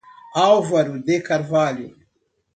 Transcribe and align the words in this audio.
Álvaro 0.35 0.97
de 0.99 1.21
Carvalho 1.21 1.95